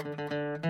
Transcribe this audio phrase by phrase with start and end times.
[0.00, 0.67] 太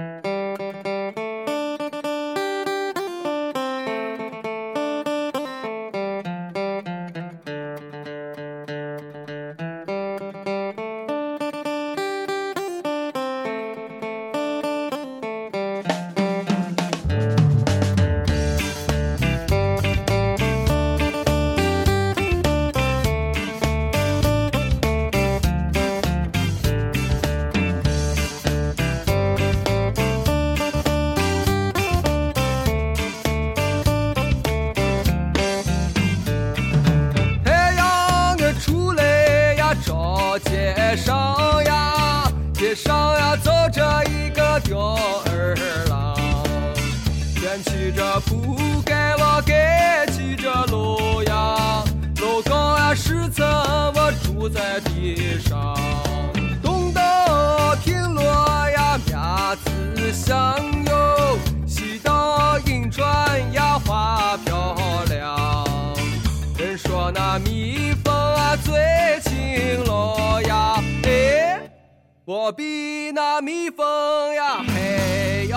[74.20, 74.34] 哎
[74.66, 75.48] 嘿，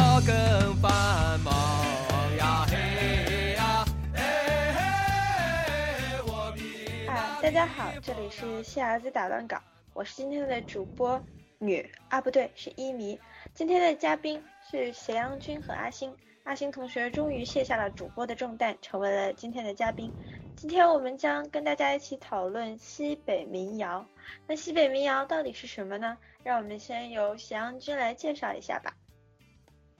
[6.27, 9.59] 我比啊，大家好，这里是谢儿子打乱稿，
[9.95, 11.19] 我是今天的主播
[11.57, 13.19] 女啊，不对，是一迷。
[13.55, 14.39] 今天的嘉宾
[14.69, 20.13] 是斜阳君和阿星，阿星同学终于卸下了主播的重担，成为了今天的嘉宾。
[20.61, 24.07] 今天我们将跟大家一起讨论西北民谣。
[24.47, 26.15] 那西北民谣到底是什么呢？
[26.43, 28.93] 让我们先由咸阳君来介绍一下吧。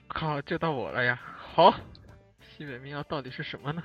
[0.07, 1.19] 好，就到我了呀。
[1.35, 1.73] 好，
[2.47, 3.81] 西北民谣到底是什么呢？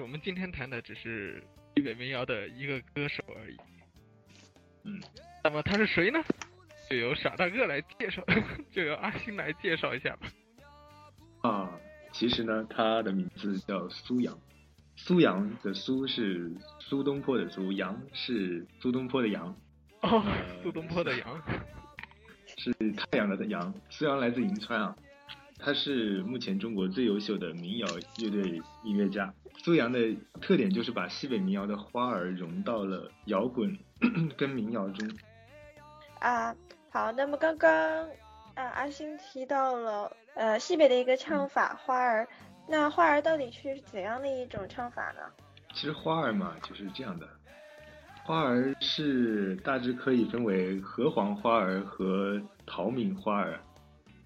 [0.00, 1.42] 我们今天谈的只是
[1.74, 3.56] 西北民谣的一个歌手而已。
[4.84, 5.00] 嗯，
[5.42, 6.22] 那么他是谁呢？
[6.88, 8.22] 就由傻大个来介绍，
[8.70, 10.28] 就由阿星来介绍一下吧。
[11.42, 11.80] 啊，
[12.12, 14.38] 其实呢，他的名字叫苏阳，
[15.02, 19.56] 苏阳的苏是苏东坡的苏，阳是苏东坡的阳，
[20.02, 20.22] 哦，
[20.62, 21.42] 苏东坡的阳。
[22.58, 23.72] 是太阳的阳。
[23.88, 24.94] 苏阳来自银川啊，
[25.58, 27.86] 他是目前中国最优秀的民谣
[28.18, 29.32] 乐队音乐家。
[29.64, 29.98] 苏阳的
[30.40, 33.76] 特点就是把西北民谣的花儿融到了摇滚
[34.36, 35.10] 跟民谣中。
[36.20, 36.54] 啊，
[36.90, 37.72] 好，那么刚刚
[38.54, 42.28] 啊阿星提到了呃西北的一个唱法花儿，
[42.68, 45.20] 那花儿到底是怎样的一种唱法呢？
[45.72, 47.28] 其实花儿嘛就是这样的，
[48.24, 53.58] 花儿是大致可以分为河黄花儿和陶敏花儿。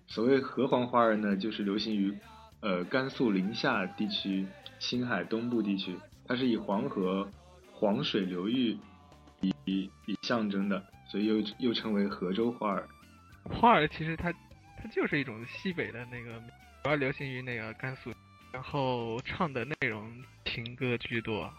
[0.06, 2.16] 所谓河黄花儿呢，就是流行于
[2.60, 4.46] 呃甘肃临夏地区、
[4.78, 5.96] 青海东部地区，
[6.26, 7.26] 它是以黄河
[7.72, 8.78] 黄水流域
[9.40, 12.86] 以以以象征的，所以又又称为河州花儿。
[13.50, 14.32] 花儿其实它
[14.76, 16.38] 它就是一种西北的那个，
[16.84, 18.10] 主要流行于那个甘肃，
[18.54, 20.08] 然后唱的内容
[20.44, 21.52] 情歌居多，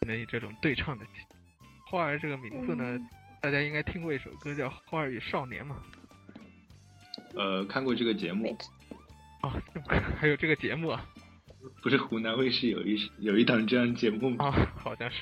[0.00, 1.06] 那这种对唱的。
[1.86, 3.08] 花儿这个名字呢，嗯
[3.40, 5.76] 大家应该听过一首歌叫《花儿与少年》嘛？
[7.36, 8.58] 呃，看过这个节目
[9.42, 9.52] 哦，
[10.18, 11.06] 还有这个节目啊？
[11.80, 14.46] 不是湖南卫视有一有一档这样节目吗？
[14.46, 15.18] 啊，好像是。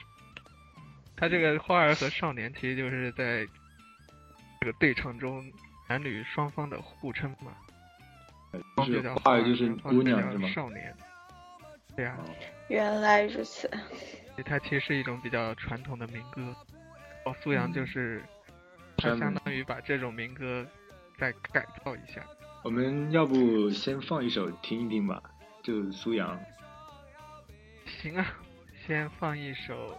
[1.15, 3.47] 他这个花儿和少年其实就是在
[4.61, 5.45] 这个对唱中
[5.91, 7.53] 男女双方的互称嘛，
[8.79, 10.49] 就是叫花儿就是姑娘是吗？
[10.49, 10.97] 少年。
[11.97, 12.25] 对呀、哦
[12.69, 13.71] 原来如此。
[14.47, 16.57] 它其实是一种比较传统的民歌。
[17.27, 18.23] 哦，苏阳就是
[18.97, 20.67] 他专门相当于把这种民歌
[21.19, 22.27] 再改造一下。
[22.65, 25.23] 我们要不先放一首听一听吧，
[25.63, 26.41] 就苏阳。
[27.85, 28.27] 行啊，
[28.87, 29.95] 先放一首，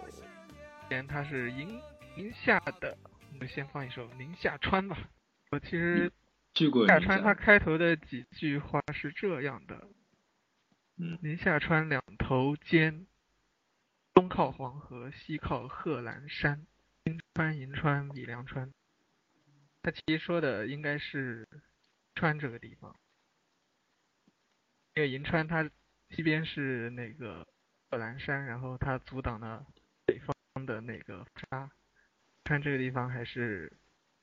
[0.90, 1.80] 既然它是宁
[2.16, 2.98] 宁夏的，
[3.32, 4.98] 我们先放一首《宁夏川》吧。
[5.52, 6.12] 我其实
[6.56, 9.94] 去过下宁夏川它开头的几句话是这样的：嗯
[10.96, 13.08] 宁夏川两头尖，
[14.14, 16.68] 东靠黄河，西靠贺兰山，
[17.04, 18.72] 金川、银川、米粮川。
[19.82, 21.48] 它其实说的应该是
[22.16, 22.96] 川这个地方，
[24.94, 25.70] 因为银川它
[26.12, 27.48] 西边是那个
[27.90, 29.66] 贺兰山，然后它阻挡了
[30.06, 31.72] 北方的那个沙。
[32.46, 33.72] 川这个地方还是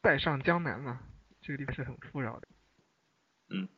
[0.02, 1.02] 塞上江南嘛，
[1.40, 2.48] 这个地方是很富饶的。
[3.48, 3.68] 嗯，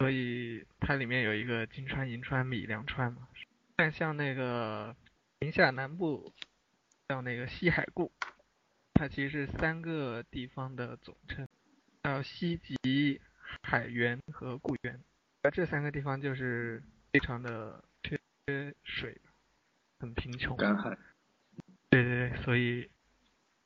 [0.00, 3.28] 所以它里面有一个金川、银川、米粮川嘛。
[3.76, 4.96] 但像那个
[5.40, 6.32] 宁夏南部，
[7.06, 8.10] 叫那个西海固，
[8.94, 11.46] 它其实是三个地方的总称，
[12.02, 13.20] 叫西吉、
[13.62, 14.98] 海原和固原。
[15.42, 16.82] 而这三个地方就是
[17.12, 18.18] 非常的缺
[18.82, 19.20] 水，
[19.98, 20.56] 很贫穷。
[20.56, 20.98] 干旱。
[21.90, 22.88] 对对对，所以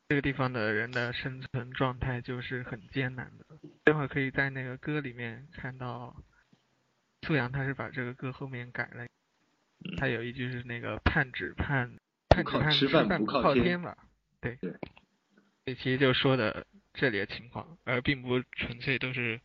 [0.09, 3.47] 这个地方的人的生存状态就是很艰难的。
[3.85, 6.15] 待会儿可以在那个歌里面看到，
[7.23, 9.07] 素阳他是把这个歌后面改了，
[9.97, 11.97] 他有一句是那个盼只盼
[12.29, 13.97] 盼只盼吃饭不靠天吧，
[14.41, 14.75] 对对，
[15.65, 19.41] 这其实就说的这里的情况，而并不纯粹都是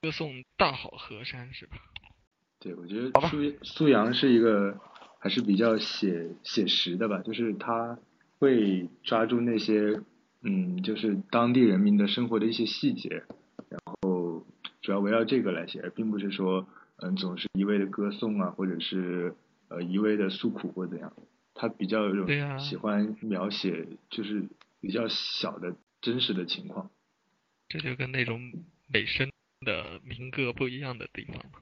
[0.00, 1.76] 歌颂大好河山，是吧？
[2.58, 4.80] 对，我觉得苏苏阳是一个
[5.18, 7.98] 还是比较写写实的吧，就是他
[8.40, 10.00] 会抓住那些
[10.42, 13.24] 嗯，就是当地人民的生活的一些细节，
[13.68, 14.46] 然后
[14.80, 16.66] 主要围绕这个来写，而并不是说
[16.96, 19.34] 嗯总是一味的歌颂啊，或者是
[19.68, 21.12] 呃一味的诉苦或怎样，
[21.52, 24.48] 他比较有种喜欢描写就是
[24.80, 26.90] 比较小的真实的情况，
[27.68, 28.40] 这就跟那种
[28.88, 31.60] 美声的民歌不一样的地方嘛。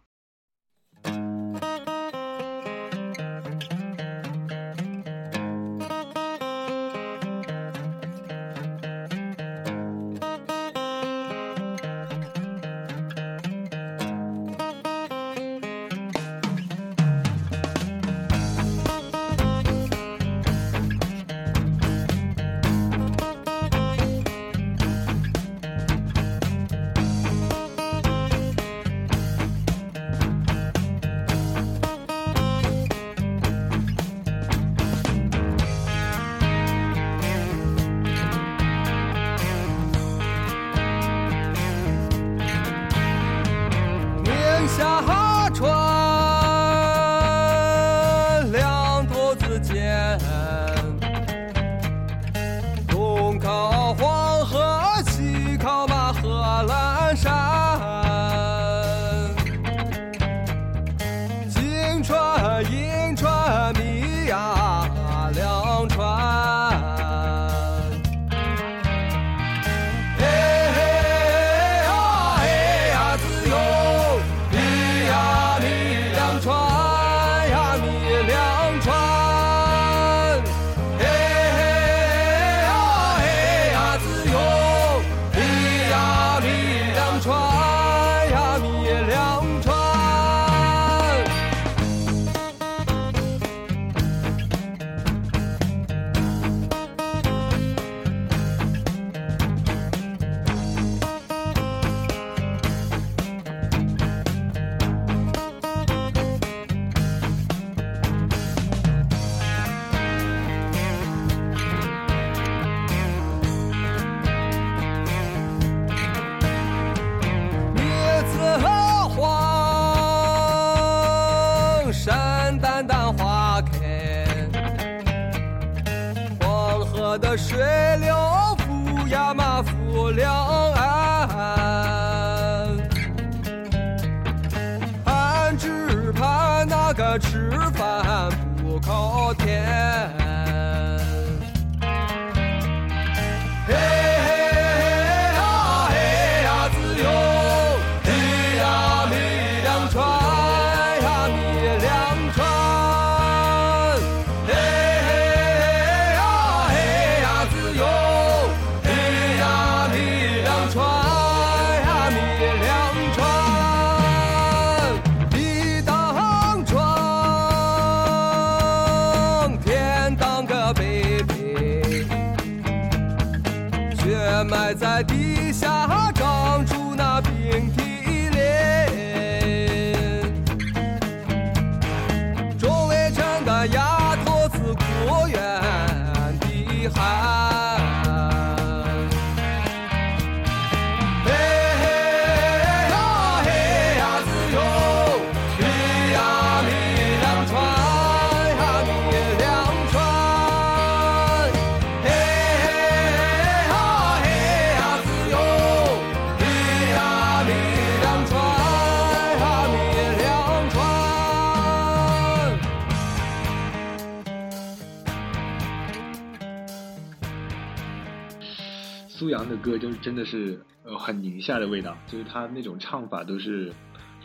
[219.57, 223.73] 歌就是真的是呃很宁夏的味道，就是他那种唱法都是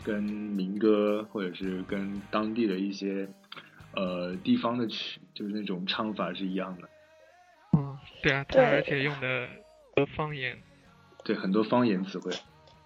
[0.02, 3.28] 跟民歌或者是跟当地的一些
[3.94, 6.88] 呃地方的曲，就是那种唱法是一样的。
[7.72, 9.48] 嗯，对啊，他而且用的
[10.16, 10.58] 方言，
[11.24, 12.32] 对很多方言词汇。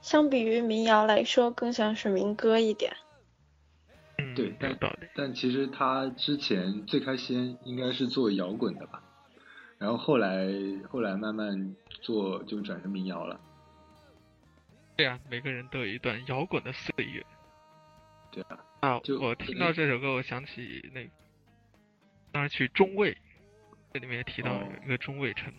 [0.01, 2.97] 相比于民谣来说，更像是民歌一点。
[4.19, 4.79] 嗯，对，但
[5.15, 9.03] 但其实他之前最开先应该是做摇滚的吧。
[9.79, 10.47] 然后后来
[10.89, 13.41] 后来慢慢做就转成民谣了。
[14.97, 17.25] 对啊，每个人都有一段摇滚的岁月。
[18.33, 21.11] 对啊，啊，就我听到这首歌，我想起那个
[22.33, 23.17] 当时去中卫，
[23.93, 25.53] 这里面也提到一个中卫城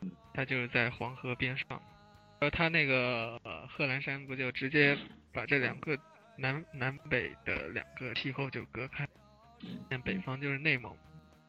[0.00, 1.80] 嗯，它就是在黄河边上，
[2.40, 4.98] 呃，他那个呃贺兰山不就直接
[5.32, 5.96] 把这两个
[6.36, 9.08] 南南北的两个气候就隔开，
[9.88, 10.94] 那北方就是内蒙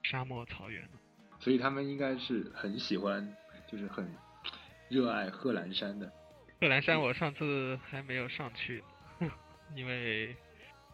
[0.04, 0.88] 沙漠草原，
[1.46, 3.38] 所以他们应该是很喜欢，
[3.68, 4.12] 就是很
[4.90, 6.12] 热爱贺兰山的。
[6.60, 8.84] 贺兰山我上次还没有上去，
[9.76, 10.36] 因为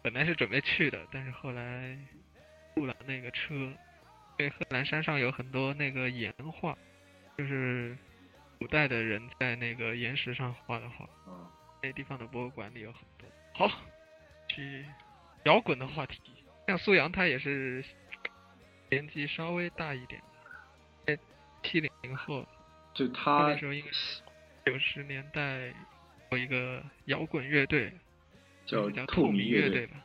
[0.02, 1.96] 本来是准备去的，但是后来
[2.76, 3.54] 误了那个车。
[3.54, 6.30] 因为贺兰山上有很多那个岩
[6.60, 6.76] 画，
[7.38, 7.96] 就是
[8.58, 11.48] 古代的人在那个岩石上画的画，啊，
[11.82, 13.26] 那地方的博物馆里有很多。
[13.54, 13.70] 好，
[14.48, 14.84] 去
[15.44, 16.20] 摇滚的话题，
[16.66, 17.82] 像苏阳他也是
[18.90, 20.26] 年纪稍微大一点的，
[21.62, 22.46] 七零后，
[22.94, 24.22] 就他那时候应该是
[24.66, 25.74] 九十年代
[26.30, 27.92] 有一个摇滚乐队，
[28.66, 29.86] 叫叫透明明乐队。
[29.86, 29.96] 吧？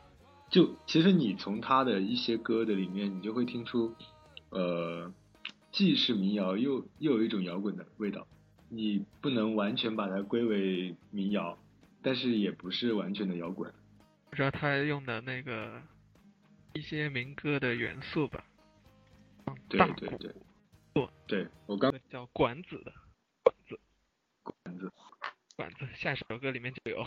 [0.50, 3.94] 就其实你从他的一些歌的里面，你就会听出，
[4.50, 5.12] 呃，
[5.70, 8.26] 既是民谣，又又有一种摇滚的味道。
[8.70, 11.58] 你不能完全把它归为民谣，
[12.02, 13.72] 但是也不是完全的摇滚。
[14.30, 15.82] 不知道他用的那个
[16.74, 18.44] 一些民歌的元素吧，
[19.68, 20.40] 对对对不，
[21.28, 22.92] 对我刚叫管子的
[23.44, 23.78] 管子
[24.42, 24.90] 管子。
[25.54, 27.04] 管子，下首歌里面就有。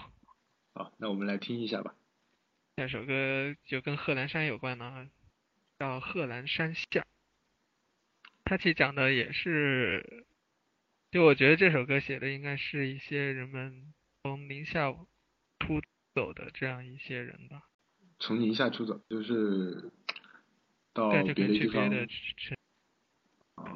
[0.74, 1.96] 好，那我们来听一下吧。
[2.76, 5.10] 下首歌就跟贺兰山有关呢，
[5.80, 6.84] 叫《贺兰山下》。
[8.44, 10.26] 它其实讲的也是，
[11.12, 14.92] 就我觉得这首歌写的应该是一些人们从宁夏
[15.60, 15.82] 出
[16.14, 17.70] 走的这样一些人吧，
[18.20, 19.92] 从宁夏出走，就是
[20.94, 22.61] 到别的地方去别的城，啊，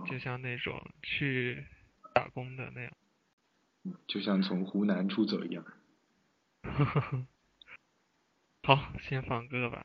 [0.05, 1.65] 就像那种去
[2.13, 2.91] 打工的那样。
[4.07, 5.63] 就像从湖南出走一样。
[8.63, 9.84] 好，先放歌吧。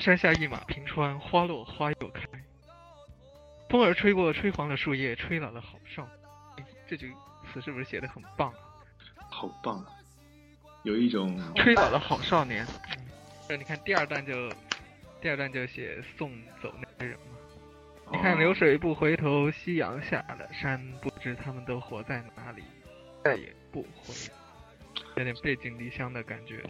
[0.00, 2.22] 山下一马平川，花落花又开。
[3.68, 6.08] 风儿吹过，吹黄了树叶，吹老了好少
[6.86, 7.12] 这句
[7.52, 8.58] 词是不是写的很棒啊？
[9.30, 9.86] 好棒啊！
[10.84, 12.64] 有一种 吹倒了好少年。
[12.66, 13.06] 嗯，
[13.48, 14.48] 这你看第二段就，
[15.20, 16.30] 第二段就写送
[16.62, 17.26] 走那些人嘛。
[18.12, 22.62] 你看哦流水不回头，夕阳下了山，不知他们都活在哪里，
[23.24, 24.14] 再也不回。
[25.16, 26.62] 有点背井离乡的感觉。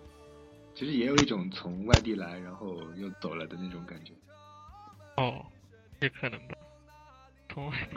[0.75, 4.12] 其实也有一种从外地来，然后又走了的那种感觉。
[5.16, 5.47] 哦，
[6.00, 6.54] 也可能吧。
[7.49, 7.97] 从外地，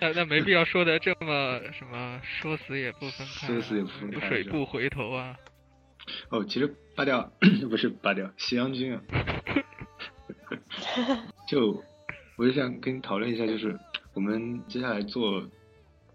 [0.00, 5.36] 那那没必要说的这么什么，说死也不分开啊，说死也不分开水不回头啊。
[6.28, 7.32] 哦，其实拔掉
[7.68, 9.02] 不是拔掉，西阳君啊，
[11.48, 11.82] 就
[12.36, 13.76] 我就想跟你讨论一下，就是
[14.14, 15.44] 我们接下来做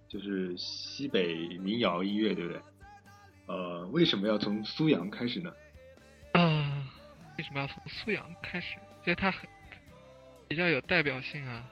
[0.07, 2.62] 就是西北民谣音乐，对不对？
[3.47, 5.53] 呃，为什么要从苏阳开始呢？
[6.33, 6.88] 啊，
[7.38, 8.75] 为什么要从苏阳开始？
[9.03, 9.50] 觉得它很
[10.47, 11.69] 比较有代表性啊。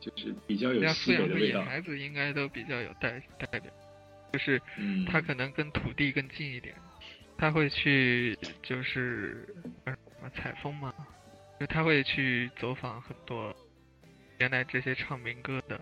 [0.00, 1.60] 就是比较有苏阳的味道。
[1.60, 3.72] 野孩子应该都比较有代代表，
[4.32, 6.74] 就是嗯，他可能跟土地更近一点，
[7.38, 9.46] 他会去就是
[9.84, 10.92] 呃什么采风嘛，
[11.60, 13.54] 就他会去走访很多
[14.40, 15.80] 原来这些唱民歌的，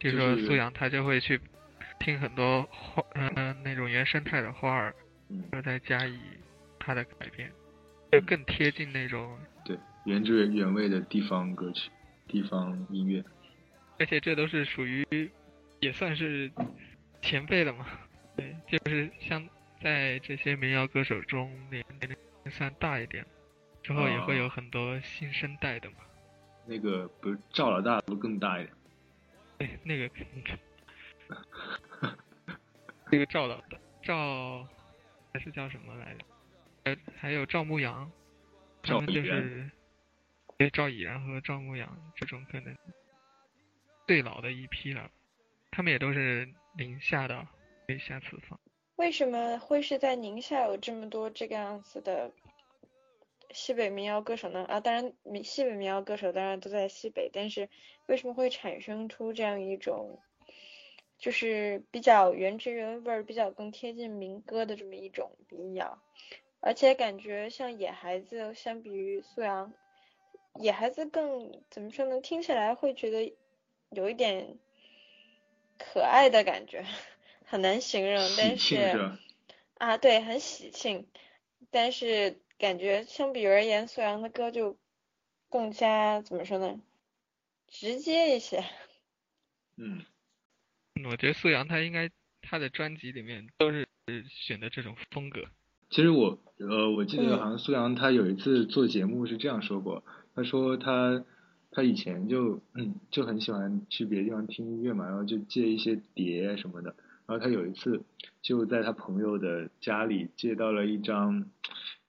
[0.00, 1.40] 比如说苏阳，他就会去
[2.02, 4.94] 听很多花呃那种原生态的花儿，
[5.28, 6.18] 嗯然后再加以
[6.78, 7.50] 它的改变，
[8.10, 11.90] 就更贴近那种对原汁原味的地方歌曲、
[12.26, 13.24] 地方音乐。
[14.00, 15.06] 而且这都是属于
[15.78, 16.50] 也算是
[17.20, 17.86] 前辈了嘛，
[18.36, 19.48] 对，就是像
[19.80, 23.24] 在这些民谣歌手中年年龄算大一点，
[23.80, 25.98] 之后也会有很多新生代的嘛，
[26.66, 28.74] 那个不是赵老大不更大一点？
[29.58, 30.58] 对，那个肯定，
[33.12, 34.66] 这个赵老的赵
[35.34, 36.24] 还是叫什么来着？
[36.84, 38.10] 呃，还有赵牧阳，
[38.82, 39.70] 他们就是
[40.56, 42.74] 对赵以然和赵牧阳这种可能
[44.06, 45.10] 最老的一批了，
[45.70, 46.48] 他们也都是
[46.78, 47.46] 宁夏的，
[47.86, 48.58] 可以下次放。
[48.96, 52.32] 为什么会是在宁夏有这么多这个样子的
[53.50, 54.64] 西北民谣歌手呢？
[54.64, 55.12] 啊，当然
[55.44, 57.68] 西北民谣歌手当然都在西北，但是
[58.06, 60.18] 为什么会产生出这样一种，
[61.22, 66.02] 就是比较原汁原味儿、比较更贴近民歌的这么一种民谣？
[66.58, 69.72] 而且感觉像野孩子，相比于苏阳，
[70.58, 72.20] 野孩子更怎么说呢？
[72.20, 73.36] 听起来会觉得
[73.90, 74.58] 有一点
[75.78, 76.84] 可爱的感觉，
[77.44, 79.12] 很难形容，但是？
[79.78, 81.06] 啊，对，很喜庆，
[81.70, 84.76] 但是感觉相比而言，苏阳的歌就
[85.48, 86.82] 更加怎么说呢，
[87.68, 88.64] 直接一些。
[89.76, 90.04] 嗯，嗯
[91.10, 93.86] 我觉得苏阳他应该他的专辑里面都是
[94.28, 95.44] 选的这种风格。
[95.90, 97.38] 其实我呃，我记得嗯。
[97.38, 101.24] 好像苏阳他有一次做节目是这样说过，他说他
[101.70, 106.94] 他以前就嗯就很喜欢去别的地方听音乐嘛，然后就借一些碟什么的，
[107.26, 108.04] 然后他有一次
[108.40, 111.46] 就在他朋友的家里借到了一张，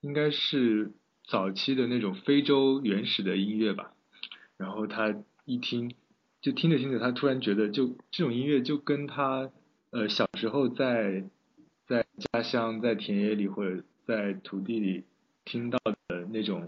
[0.01, 0.91] 应该是
[1.25, 3.93] 早期的那种非洲原始的音乐吧，
[4.57, 5.15] 然后他
[5.45, 5.93] 一听，
[6.43, 9.49] 就听着听着，他突然觉得就这种音乐就跟他
[9.91, 11.23] 呃小时候在
[11.87, 15.05] 在家乡在田野里或者在土地里
[15.45, 15.79] 听到
[16.09, 16.67] 的那种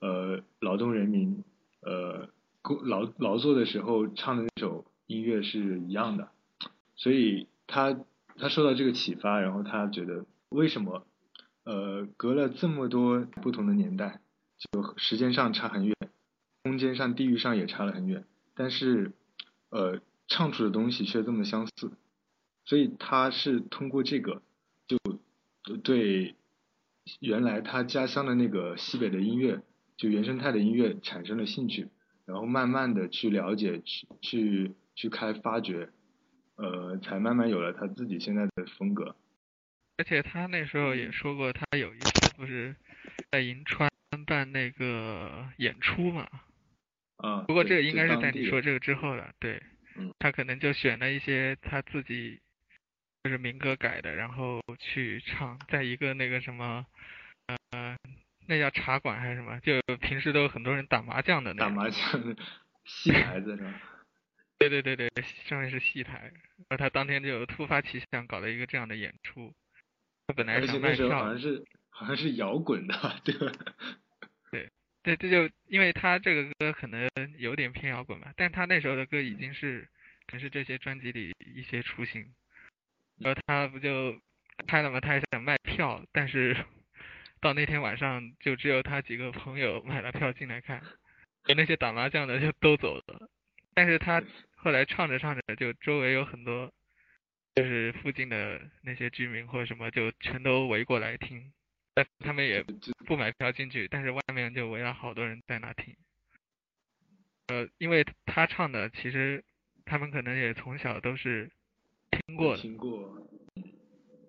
[0.00, 1.44] 呃劳动人民
[1.80, 2.28] 呃
[2.60, 6.30] 工劳劳作的时候唱的那首音乐是一样的，
[6.96, 7.96] 所以他
[8.36, 11.06] 他受到这个启发，然后他觉得为什么
[11.62, 14.20] 呃隔了这么多不同的年代，
[14.58, 15.94] 就时间上差很远，
[16.64, 18.24] 空间上地域上也差了很远，
[18.54, 19.12] 但是
[19.70, 21.92] 呃唱出的东西却这么相似，
[22.64, 24.42] 所以他是通过这个
[24.86, 24.98] 就
[25.78, 26.34] 对
[27.20, 29.62] 原来他家乡的那个西北的音乐，
[29.96, 31.88] 就原生态的音乐产生了兴趣，
[32.24, 35.90] 然后慢慢的去了解，去去去开发掘，
[36.56, 39.16] 呃，才慢慢有了他自己现在的风格。
[39.98, 42.74] 而且他那时候也说过，他有一次不是
[43.30, 43.90] 在银川
[44.26, 46.26] 办那个演出嘛。
[47.24, 49.62] 啊，不过这个应该是在你说这个之后的，对
[49.96, 50.12] 嗯。
[50.18, 52.38] 他可能就选了一些他自己
[53.22, 56.84] 就是民歌改的，然后去唱，在一个那个什么，
[57.70, 57.96] 呃，
[58.46, 59.58] 那叫茶馆还是什么？
[59.60, 61.70] 就平时都有很多人打麻将的那打。
[61.70, 62.36] 麻将的
[62.84, 63.80] 戏台子是吧？
[64.58, 65.10] 对对对对，
[65.46, 69.52] 上面是戏台，然后他当天就突发奇想搞了一个这样的演出。
[70.26, 73.52] 他本来想卖票好像，是好像是摇滚的，对吧？
[75.04, 79.86] 对，这就因为他这个歌可能有点偏摇滚吧，但他那时候的歌已经是，
[80.26, 82.26] 可能是这些专辑里一些雏形。
[83.20, 84.18] 然后他不就
[84.66, 84.98] 开了吗？
[84.98, 86.56] 他还想卖票，但是
[87.38, 90.80] 到那天晚上就只有他几个朋友买了票进来看，
[91.42, 93.28] 和那些打麻将的就都走了。
[93.74, 94.22] 但是他
[94.56, 96.72] 后来唱着唱着，就周围有很多，
[97.54, 101.52] 就是附近的那些居民或者什么，就全都围过来听。
[101.94, 102.62] 但他们也
[103.06, 105.96] 不买票进去，但是外面就围了好多人在那听。
[107.46, 109.44] 呃，因为他唱的，其实
[109.84, 111.50] 他们可能也从小都是
[112.10, 113.28] 听过的，听过，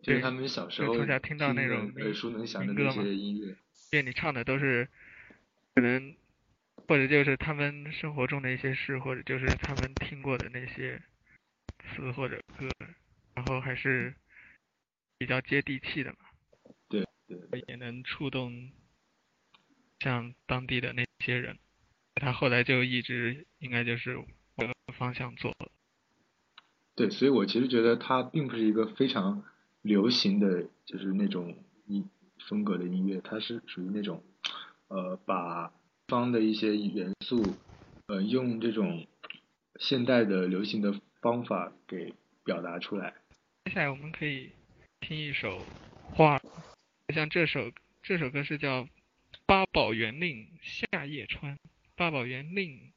[0.01, 3.56] 就是他们小时候从小听到那种耳熟能详的那些音乐。
[3.91, 4.88] 因为你唱的都是
[5.73, 6.15] 可能，
[6.88, 11.01] 或者就是他们生活中的一些事，或者就是他们听过的那些
[11.80, 12.69] 词或者歌，
[13.34, 14.13] 然后还是
[15.17, 16.25] 比较接地气的嘛。
[17.28, 18.72] 对，也能触动
[20.00, 21.58] 像当地的那些人，
[22.16, 25.72] 他后来就一直应该就是往这个方向做了。
[26.96, 29.44] 对，所以我其实觉得他并不是一个非常
[29.82, 32.10] 流行的就是那种音
[32.48, 34.24] 风格的音乐，它是属于那种
[34.88, 35.74] 呃把
[36.08, 37.44] 方的一些元素
[38.08, 39.08] 呃用这种
[39.80, 43.16] 现代的流行的方法给表达出来。
[43.66, 44.52] 接下来我们可以
[45.00, 45.60] 听一首
[46.14, 46.40] 花。
[47.13, 47.72] 像这首
[48.04, 48.84] 这首歌是叫
[49.46, 51.56] 《八宝园令夏夜川》，
[51.96, 52.91] 八宝园令，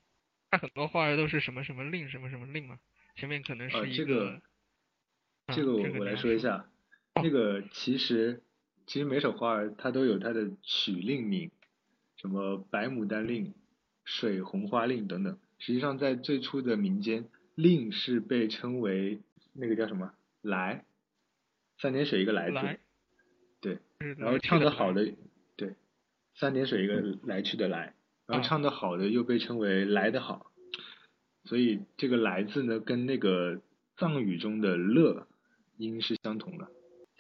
[0.51, 2.79] 它很多花儿都是什么什么令什么什么令嘛，
[3.16, 4.40] 前面可能是一个。
[5.55, 6.68] 这个我我来说一下，
[7.14, 8.42] 那个其实
[8.87, 11.51] 其实每首花儿它都有它的曲令名，
[12.16, 13.55] 什么白牡丹令、
[14.05, 15.38] 水红花令等等。
[15.59, 19.21] 实际上在最初的民间，令是被称为
[19.55, 20.85] 那个叫什么来，
[21.79, 22.59] 三点水一个来字。
[22.61, 22.79] 对，
[24.17, 25.13] 然后唱的好的，
[25.57, 25.75] 对，
[26.37, 27.95] 三点水一个来去的来，
[28.27, 30.53] 然后唱的好的又被称为来的好，
[31.45, 33.61] 所以这个来字呢跟那个
[33.97, 35.27] 藏语中的乐
[35.79, 36.71] 音是相同的，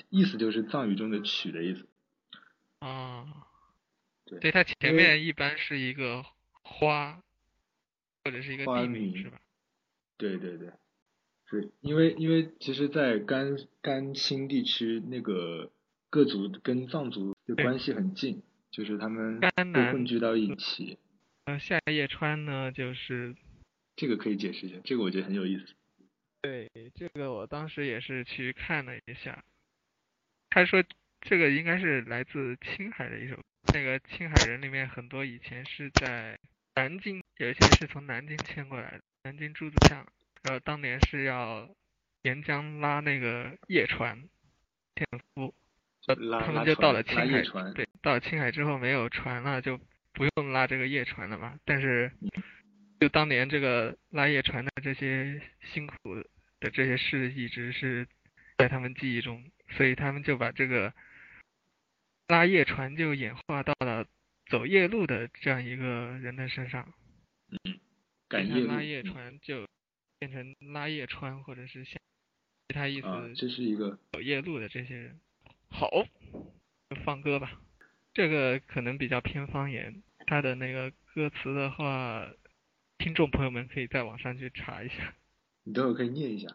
[0.08, 1.88] 意思就是藏语中的曲的意思。
[2.78, 3.26] 啊，
[4.24, 6.24] 对，对，它前面一般是一个
[6.62, 7.20] 花，
[8.24, 9.40] 或者是一个地名是吧？
[10.16, 10.70] 对对对，
[11.50, 15.72] 是因为因为其实，在甘甘青地区那个。
[16.10, 20.98] 各族跟藏族的关系很近，就是他们会混居到一起。
[21.44, 23.34] 呃，夏夜川呢，就是
[23.96, 25.74] 这个可以解释一下，这个我觉得很有意思。
[26.40, 29.44] 对，这个我当时也是去看了一下，
[30.50, 30.82] 他说
[31.20, 33.42] 这个应该是来自青海的一首，
[33.74, 36.38] 那个青海人里面很多以前是在
[36.74, 40.06] 南京，有一些是从南京迁过来的，南京朱子巷，
[40.42, 41.68] 然后当年是要
[42.22, 44.22] 沿江拉那个夜船，
[44.94, 45.54] 纤夫。
[46.16, 47.42] 他们就到了青海，
[47.74, 49.78] 对，到了青海之后没有船了，就
[50.12, 51.58] 不用拉这个夜船了嘛。
[51.64, 52.10] 但是，
[52.98, 55.40] 就当年这个拉夜船的这些
[55.72, 55.94] 辛苦
[56.60, 58.06] 的这些事，一直是
[58.56, 60.92] 在他们记忆中，所以他们就把这个
[62.28, 64.06] 拉夜船就演化到了
[64.46, 65.84] 走夜路的这样一个
[66.22, 66.92] 人的身上。
[67.50, 67.78] 嗯，
[68.28, 69.66] 赶夜拉夜船就
[70.18, 71.94] 变成拉夜川，或者是像
[72.68, 73.06] 其他意思。
[73.36, 75.20] 这是一个走夜路的这些人。
[75.70, 76.06] 好，
[77.04, 77.60] 放歌吧。
[78.14, 82.28] 这个可能比较偏方言，它的那个歌词的话，
[82.98, 85.14] 听众朋友们可以在网上去查一下。
[85.62, 86.48] 你等会可以念一下。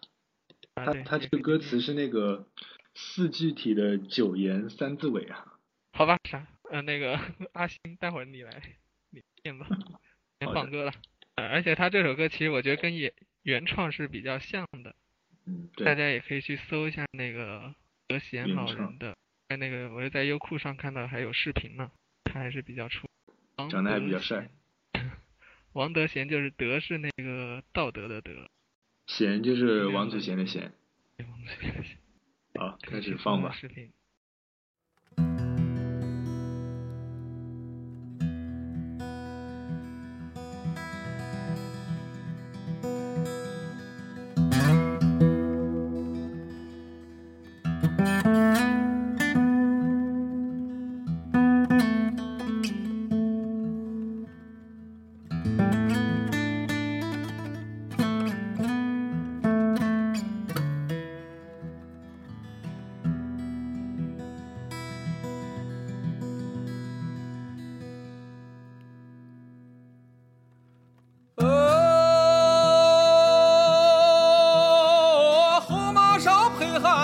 [0.76, 2.48] 他他这个歌词是那个
[2.96, 5.58] 四句体的九言三字尾啊。
[5.94, 6.46] 好吧，啥？
[6.72, 7.20] 呃，那个
[7.54, 8.62] 阿星，待会儿你来
[9.12, 9.68] 你念吧。
[10.42, 10.92] 先放歌了。
[11.36, 14.96] 呃，而且他这首歌其实我觉得跟原原创是比较像的。
[15.46, 15.86] 嗯，对。
[15.86, 17.74] 大家也可以去搜一下那个。
[18.08, 19.16] 德贤老人的，
[19.50, 21.92] 在那个我是在优酷上看到还有视频呢，
[22.24, 23.08] 他还是比较出，
[23.70, 24.50] 长得还比较帅。
[25.74, 28.50] 王德贤就是德是那个道德的德，
[29.08, 30.72] 贤就是王祖贤的贤。
[31.18, 31.98] 王祖贤的贤。
[32.56, 33.52] 好，开始放吧。
[33.54, 33.92] 视频。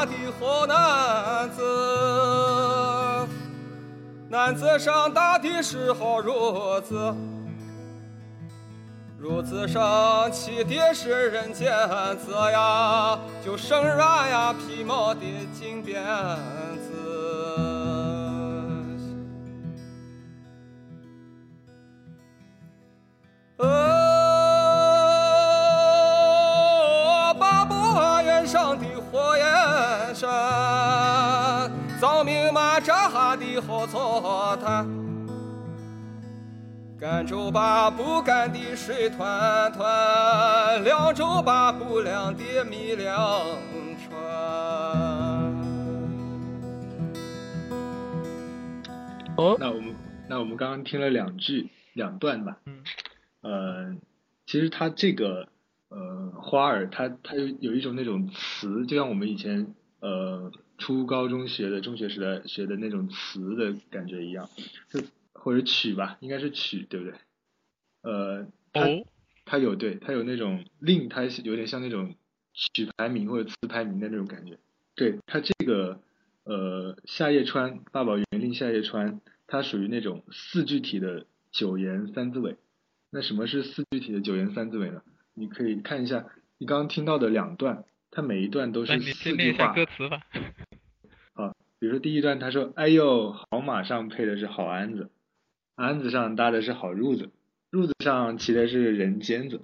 [0.06, 1.62] 的好男子，
[4.30, 7.14] 男子上大的时候如此，
[9.18, 9.82] 如此生
[10.32, 11.72] 气的是人间
[12.18, 15.22] 子呀，就生软呀皮毛的
[15.54, 16.04] 金鞭
[37.20, 43.20] 甘州把不干的水团团，凉州把不凉的米粮
[43.98, 44.18] 穿。
[49.36, 49.96] 哦，那我们
[50.30, 52.84] 那我们刚刚听了两句两段吧，嗯，
[53.42, 53.98] 呃，
[54.46, 55.50] 其实它这个
[55.90, 64.50] 呃花儿，它它有有一种那种词，就像我们以前呃初高中学的中学时代学的那种词的感觉一样，
[64.90, 65.02] 就
[65.40, 67.18] 或者曲吧，应该是曲，对不对？
[68.02, 69.08] 呃，它哦，
[69.46, 72.16] 它有对，它有那种令，它有点像那种
[72.54, 74.58] 曲牌名或者词牌名的那种感觉。
[74.96, 76.02] 对，它这个
[76.44, 82.58] 呃夏夜川八宝园令夏夜川，它属于那种四句体的九言三字尾。
[83.12, 85.02] 那什么是四句体的九言三字尾呢？
[85.34, 89.86] 你可以看一下你刚刚听到的两段，它每一段都是四先念一下句话。
[89.86, 90.22] 歌词吧。
[91.82, 95.10] 比如说第一段，他说：“哎呦，好马上配的是好鞍子，
[95.80, 97.30] 鞍子上搭的是好褥子，
[97.72, 99.62] 褥子上骑的是人尖子，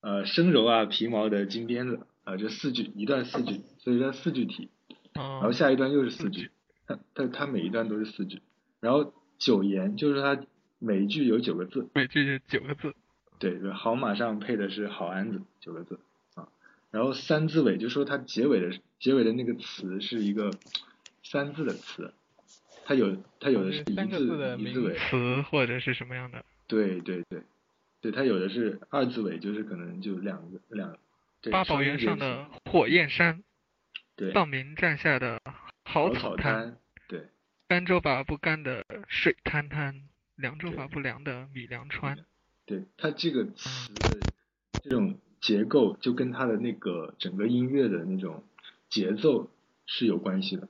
[0.00, 4.68] 呃，生柔啊皮毛的金鞭子啊、这四句一段四句，所以叫四句体。
[5.12, 6.50] 然后哦，下一段又是四四句，
[6.86, 8.42] 它它它每一段都是四句。
[8.78, 10.40] 然后九言就是它
[10.78, 12.94] 每一句有九个字，每句是九个字。
[13.40, 15.98] 对，好马上配的是好鞍子九个字
[16.36, 16.48] 啊。
[16.92, 20.52] 然后三字尾就说它结尾的结尾的那个词是一个
[21.24, 22.14] 三字的词，
[22.84, 26.44] 它有它有的是一哦三个字的名一字尾，词或者是什么样的？
[26.66, 27.42] 对对对，
[28.00, 30.96] 对它有的是二字尾，就是可能就两个两。
[31.50, 33.44] 八宝园上的火焰山，
[34.16, 35.38] 对藏民站下的
[35.84, 37.28] 好好草滩，对
[37.68, 40.04] 甘州把不干的水滩滩，
[40.36, 42.24] 凉州把不凉的米粮川。
[42.64, 44.20] 对，它这个词的
[44.82, 48.42] 这种结构就跟它的那个整个音乐的那种
[48.88, 49.50] 节奏
[49.84, 50.66] 是有关系的。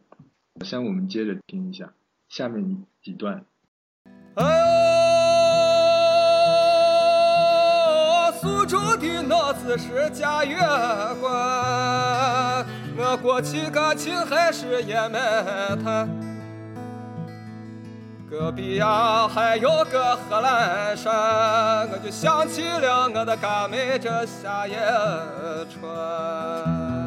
[0.65, 1.95] 像我们接着听一下
[2.35, 3.41] 下面几段。
[4.35, 4.45] 哎
[8.27, 10.57] 呦，苏州的那子是嘉峪
[11.21, 11.31] 关，
[12.97, 15.21] 我过去感情还是烟麦
[15.77, 16.09] 滩，
[18.29, 24.77] 隔壁呀还有个贺兰山，我就想起了我的嘎妹这夏夜
[25.71, 27.04] 川。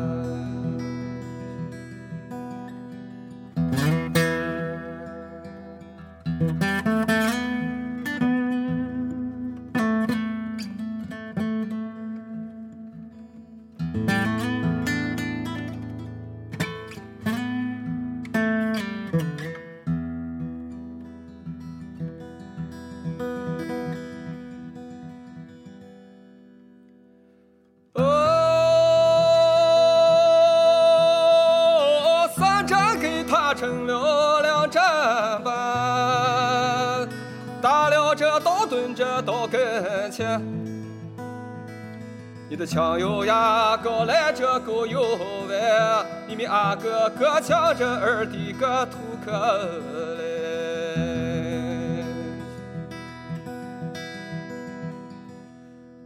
[42.58, 45.16] 的枪哟呀，高来这够有
[45.48, 50.26] 歪，你们阿哥哥抢这二弟个土克来。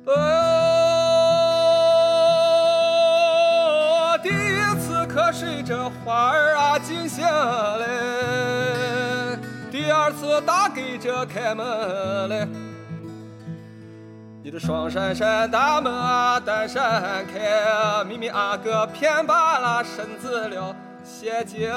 [0.08, 0.20] 哦，
[4.22, 7.26] 第一次瞌睡这花儿啊静下
[7.78, 9.40] 来，
[9.72, 12.46] 第二次打给这开门来。
[14.52, 21.74] 你的双扇扇大门啊单扇开，咪咪阿哥偏把那身子了陷进来。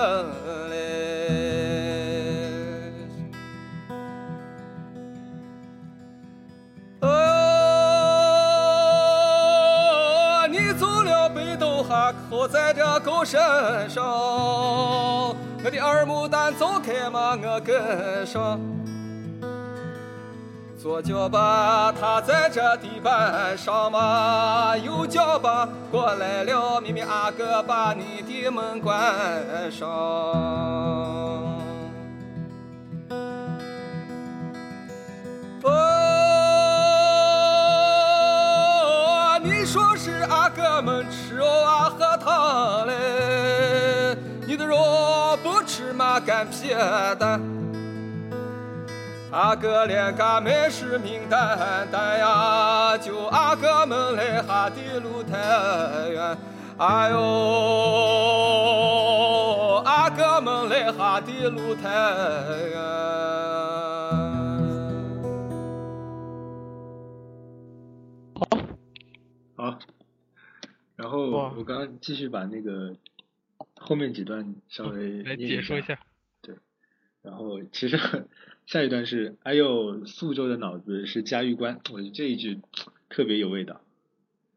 [7.02, 7.08] 哦，
[10.50, 13.40] 你走了北斗哈扣在这狗身
[13.88, 18.58] 上，我的二牡丹走开嘛，我跟上。
[20.84, 28.94] 左脚吧，他在这地板上嘛；右脚吧，过来了，咪咪阿哥把你的门关
[29.72, 29.88] 上。
[29.88, 31.58] 哦，
[39.42, 44.14] 你说是阿哥们吃肉啊喝汤嘞，
[44.46, 44.76] 你的肉
[45.42, 46.74] 不吃嘛干皮
[47.18, 47.40] 蛋。
[49.34, 56.38] 阿哥连嘎没使命担担呀，就阿哥们来哈的路太远。
[56.78, 57.18] 哎呦，
[59.84, 61.90] 阿哥们来哈的路太
[62.68, 62.80] 远。
[68.36, 68.46] 好，
[69.56, 69.76] 好
[70.94, 72.94] 然后我刚刚继续把那个
[73.80, 75.98] 后面几段稍微来念解说一下。
[76.40, 76.54] 对
[77.22, 77.98] 然后其实
[78.66, 82.60] 下一段是，哎呦，苏州的脑子是嘉峪关，我觉得这一句
[83.08, 83.80] 特别有味道，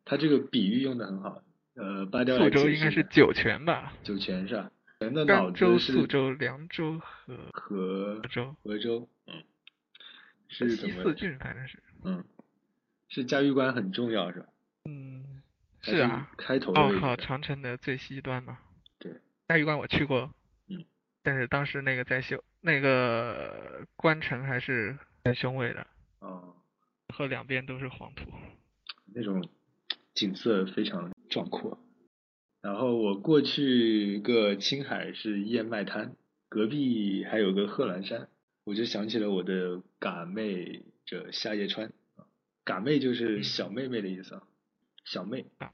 [0.06, 1.41] 他这个比喻用的很好。
[1.76, 3.93] 呃，八调来宿州应该是酒泉吧？
[4.04, 4.72] 酒泉是吧？
[5.00, 9.43] 泉的脑甘州、子是宿州、凉州和和州，和州，嗯，
[10.48, 11.13] 是怎么西四？
[11.13, 11.84] 郡反正是。
[12.04, 12.24] 嗯，
[13.10, 14.46] 是嘉峪关很重要是吧？
[14.86, 15.43] 嗯，
[15.82, 18.58] 是啊，开头的报考位置长城的最西端嘛。
[18.98, 19.12] 对，
[19.48, 20.34] 嘉峪关我去过，
[20.70, 20.84] 嗯，
[21.22, 25.88] 但是当时那个在修，那个关城还是很雄伟的，
[26.19, 26.53] 嗯，
[27.08, 28.30] 和两边都是黄土。
[29.06, 29.47] 那种
[30.13, 31.80] 景色非常壮阔。
[32.62, 36.17] 然后我过去个青海是燕麦滩，
[36.49, 38.27] 隔壁还有个贺兰山，
[38.65, 41.93] 我就想起了我的嘎妹这夏夜川。
[42.65, 44.43] 嘎妹就是小妹妹的意思啊，
[45.06, 45.73] 小妹嘎，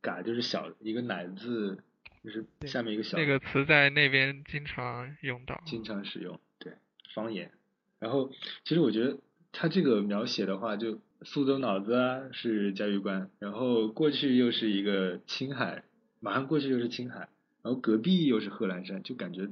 [0.00, 1.84] 嘎就是小一个奶字，
[2.26, 5.62] 就是下面一个小那个词在那边经常用到。
[5.64, 6.72] 经常使用，对
[7.14, 7.52] 方言。
[8.00, 8.32] 然后
[8.64, 9.20] 其实我觉得
[9.52, 15.84] 他这个描写的话，就苏州脑子啊是嘉峪关，然后过去又是一个青海，
[16.18, 17.28] 马上过去又是青海，
[17.62, 19.48] 然后隔壁又是贺兰山，就感觉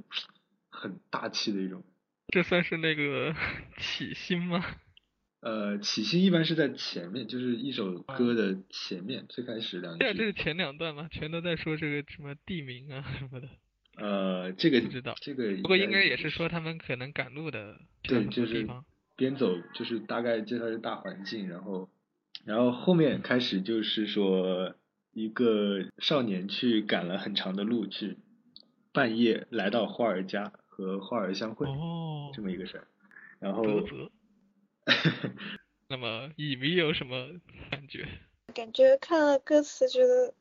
[0.69, 1.85] 很大气的一种。
[2.27, 3.33] 这算是那个
[3.79, 4.65] 起心吗？
[5.45, 10.25] 呃，起心一般是在前面，就是一首歌的前面，最开始两对啊，这。
[10.25, 13.49] 是前两段嘛，全都在说这个什么地名啊什么的。
[13.97, 18.67] 呃，这个不知道这个不过应该也是说他们可能赶路的对，就是。
[19.17, 21.91] 边走就是大概介绍是大环境，然后
[22.47, 24.75] 然后后面开始就是说
[25.13, 28.17] 一个少年去赶了很长的路去，
[28.93, 32.89] 半夜来到花儿家和花儿相会、哦，这么一个事儿，
[33.41, 33.87] 然后。
[35.89, 37.29] 那么乙迷有什么
[37.71, 38.07] 感觉？
[38.55, 40.35] 感觉看了歌词，觉得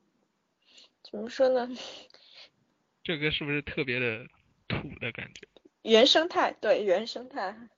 [1.02, 1.68] 怎么说呢？
[3.02, 4.26] 这歌是不是特别的
[4.68, 5.48] 土的感觉？
[5.82, 7.68] 原生态，对原生态，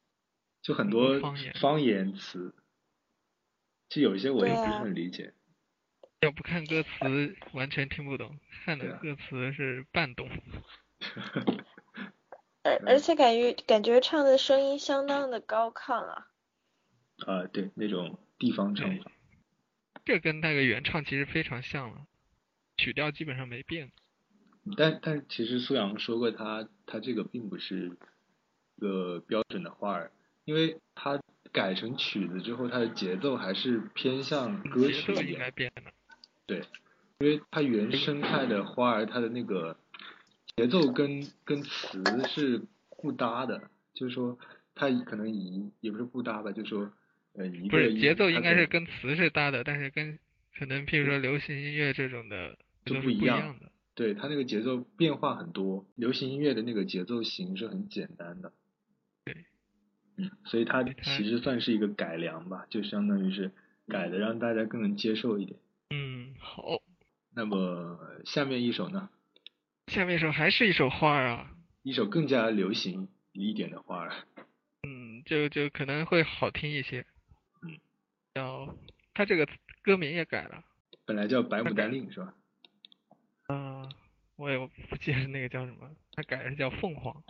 [0.63, 2.55] 就很多方言方言词，
[3.89, 5.35] 就有一些我也不是很理解。
[6.21, 10.29] 要不看歌词完全听不懂，看的歌词是半懂。
[12.63, 16.29] 而而且感觉感觉唱的声音相当的高亢啊。
[17.25, 19.11] 啊、对，那种地方唱法，
[20.05, 22.07] 这跟那个原唱其实非常像了，
[22.77, 23.91] 曲调基本上没变。
[24.77, 27.97] 但但其实苏阳说过他他这个并不是
[28.77, 30.13] 一个标准的花儿，
[30.45, 31.21] 因为他
[31.53, 35.39] 改成曲子之后，他的节奏还是偏向歌节奏应曲一点。
[35.39, 35.93] 该变了。
[36.47, 36.63] 对，
[37.19, 39.79] 因为他原生态的花儿，它的那个
[40.57, 44.39] 节奏跟跟词是不搭的，就是说
[44.75, 46.93] 他可能一也不是不搭吧，就是说
[47.71, 50.19] 不是节奏应该是跟词是搭的，但是跟
[50.59, 53.71] 可能譬如说流行音乐这种的就不一样的。
[53.95, 58.53] 对它那个节奏变化很多，流行音乐的那个节奏型是很简单的。
[59.25, 59.35] 对，
[60.19, 63.53] 嗯，所以它其实算是一个改良吧，就相当于是
[63.89, 65.59] 改的让大家更能接受一点。
[65.91, 66.83] 嗯，好，
[67.35, 69.09] 那么下面一首呢，
[69.87, 71.51] 下面一首还是一首花儿啊，
[71.83, 74.13] 一首更加流行一点的花儿，
[74.87, 77.07] 嗯，就就可能会好听一些。
[79.17, 79.49] 他这个
[79.81, 80.63] 歌名也改了，
[81.07, 82.35] 本来叫白牡丹令是吧？
[83.49, 83.91] 嗯、
[84.37, 87.25] 我也不记得那个叫什么，他改的是叫凤凰，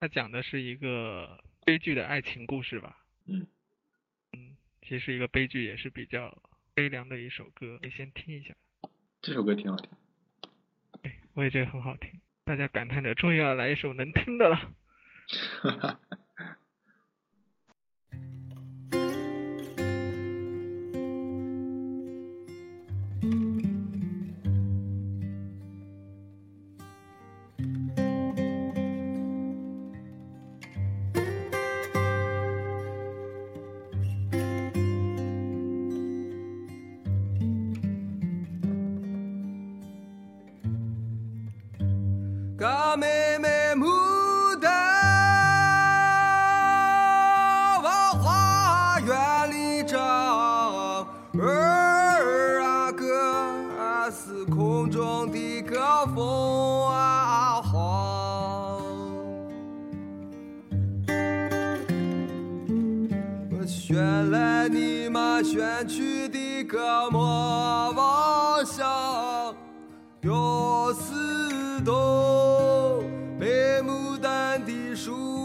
[0.00, 3.04] 他讲的是一个悲剧的爱情故事吧。
[3.26, 3.46] 嗯
[4.32, 6.34] 嗯，其实一个悲剧也是比较
[6.72, 8.54] 悲凉的一首歌，你先听一下。
[9.20, 9.90] 这首歌挺好听。
[11.02, 12.18] 哎，我也觉得很好听。
[12.44, 14.56] 大家感叹着，终于要来一首能听的了。
[15.60, 16.00] 哈哈。
[63.68, 69.54] 选来你们选去的个魔王像，
[70.22, 73.04] 有四朵
[73.38, 73.46] 白
[73.82, 75.37] 牡丹的树。